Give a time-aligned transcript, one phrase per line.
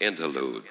[0.00, 0.64] Interlude.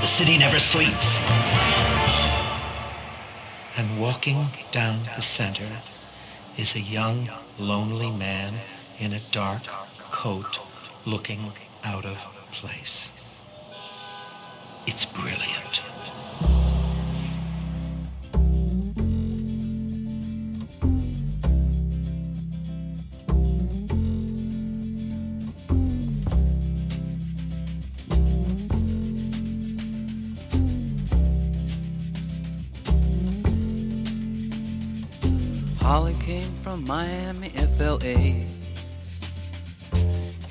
[0.00, 1.18] Call city never sleeps.
[3.76, 5.80] And walking down the center
[6.58, 8.60] is a young, lonely man
[8.98, 9.62] in a dark
[10.10, 10.58] coat
[11.06, 11.52] looking
[11.84, 12.18] out of
[12.52, 13.08] place.
[14.86, 15.80] It's brilliant.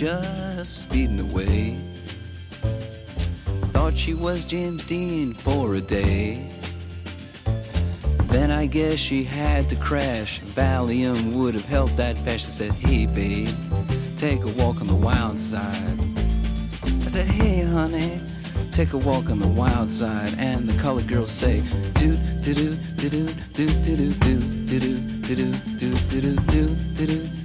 [0.00, 1.76] Just speeding away.
[3.74, 6.48] Thought she was James Dean for a day.
[8.28, 10.40] Then I guess she had to crash.
[10.40, 12.46] Valium would have helped that patch.
[12.46, 13.50] I said, Hey, babe,
[14.16, 15.98] take a walk on the wild side.
[17.04, 18.22] I said, Hey, honey,
[18.72, 20.32] take a walk on the wild side.
[20.38, 21.62] And the colored girls say,
[21.96, 26.74] Do, do, do, do, do, do, do, do, do, do, do, do, do, do, do,
[26.94, 27.39] do, do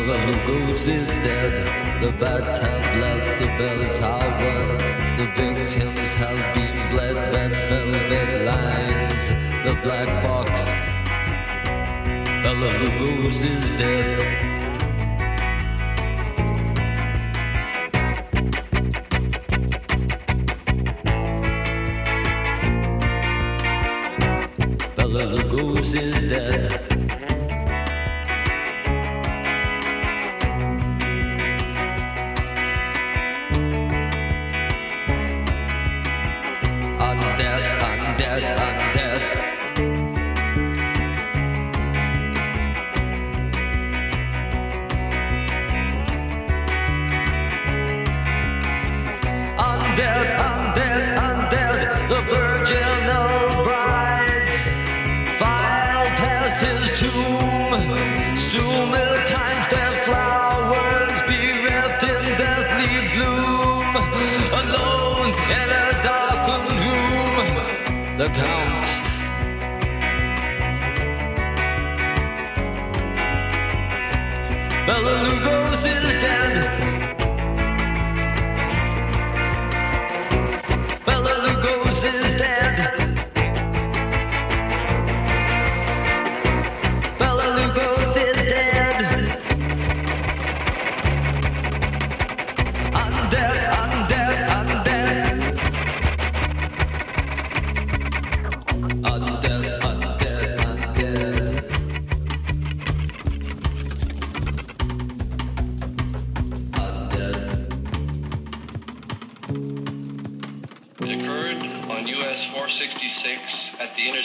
[0.00, 2.02] fellow who goes is dead.
[2.02, 4.78] The bats have left the bell tower.
[5.18, 7.16] The victims have been bled.
[7.34, 9.28] That velvet lines
[9.66, 10.66] the black box.
[12.42, 14.10] Bella who is dead.
[24.96, 26.99] Bela Lugosi's dead.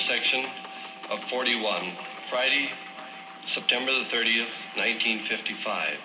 [0.05, 0.45] section
[1.09, 1.81] of 41,
[2.29, 2.69] Friday,
[3.47, 5.97] September the 30th, 1955.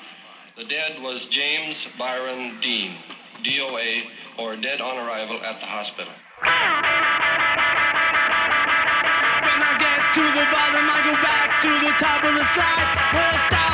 [0.56, 2.96] The dead was James Byron Dean,
[3.44, 4.04] DOA,
[4.38, 6.12] or dead on arrival at the hospital.
[6.40, 6.52] When
[9.60, 12.96] I get to the bottom, I go back to the top of the slide.
[13.12, 13.69] Where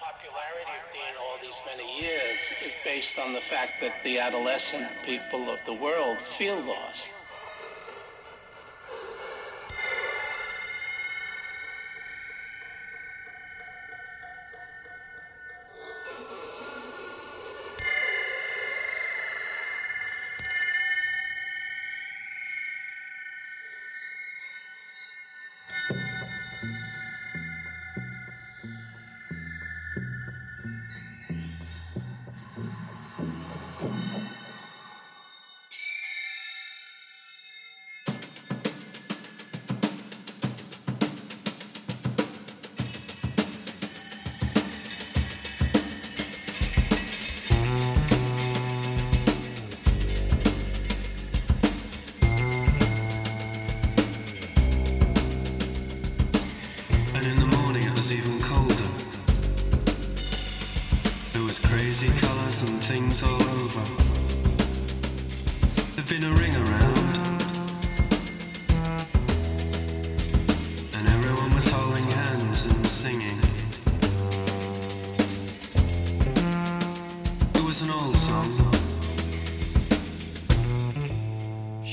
[0.00, 4.88] popularity of Dean all these many years is based on the fact that the adolescent
[5.04, 7.10] people of the world feel lost.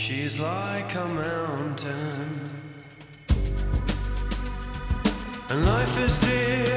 [0.07, 2.49] She's like a mountain,
[5.49, 6.76] and life is dear.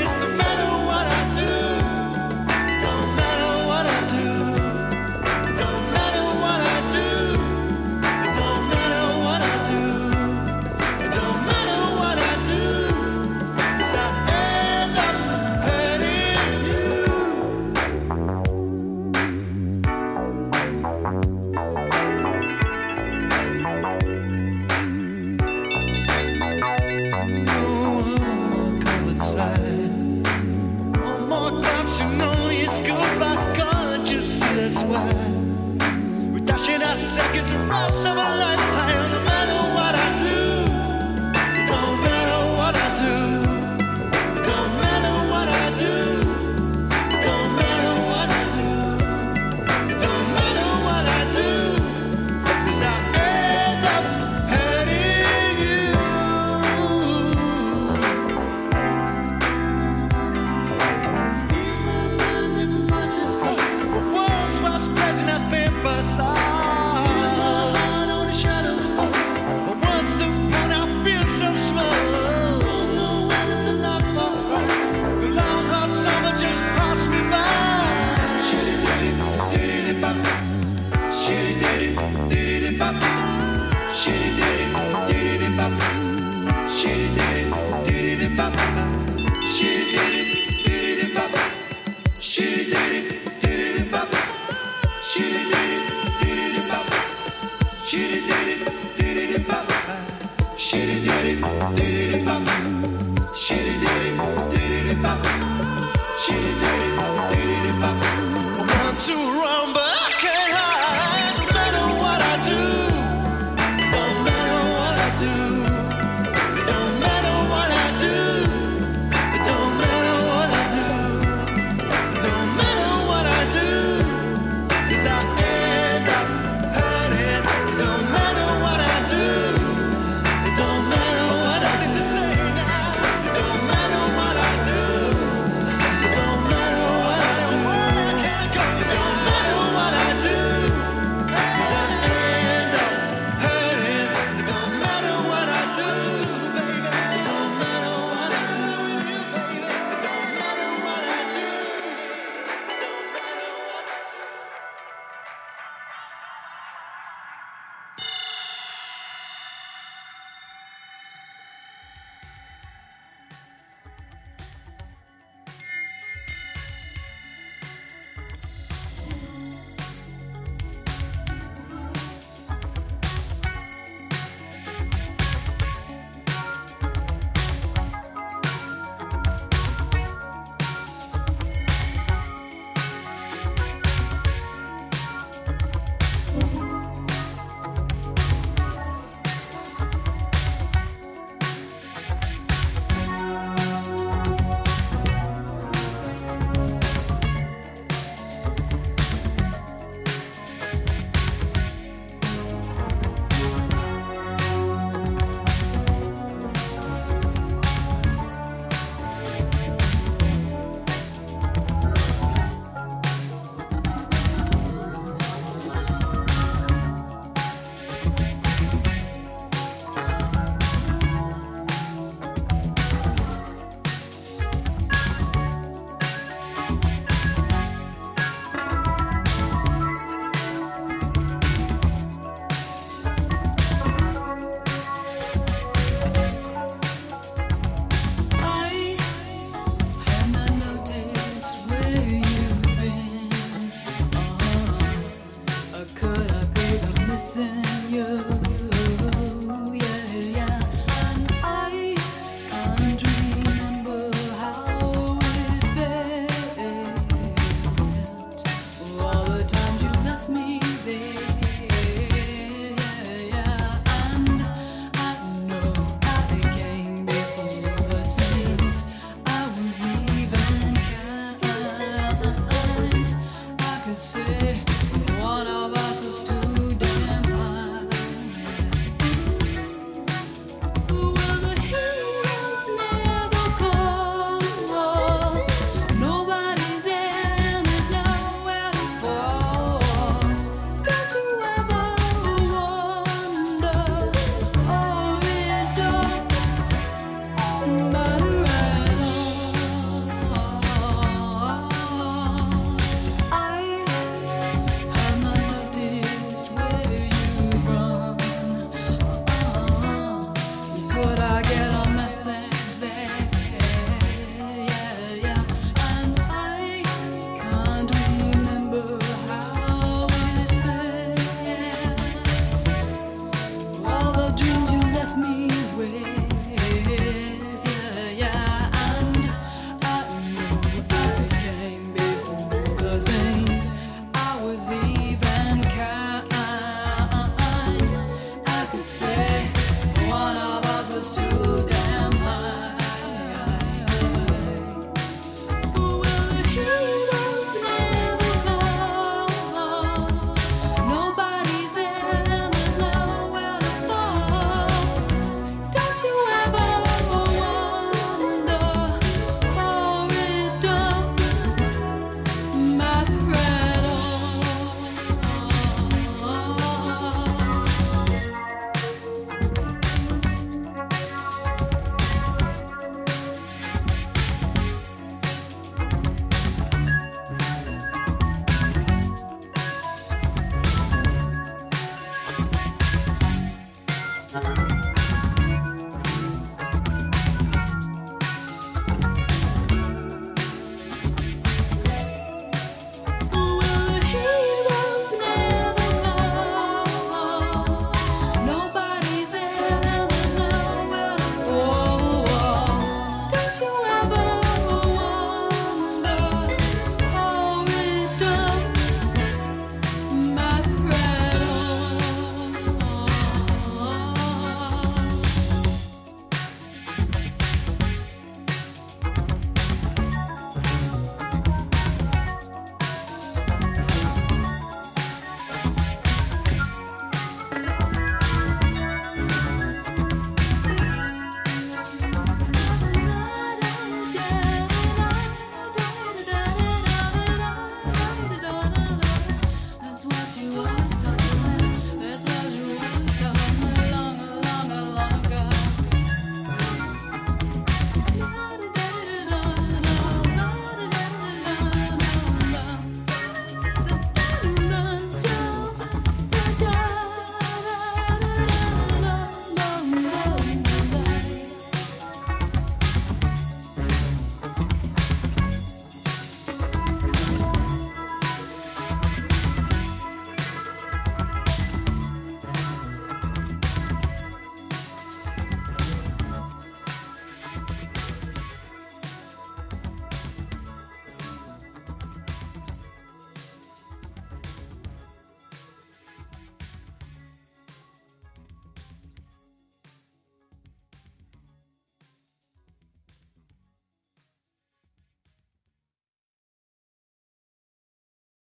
[108.81, 109.80] One, two, round.